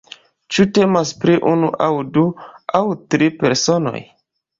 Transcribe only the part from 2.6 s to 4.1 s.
aŭ tri personoj?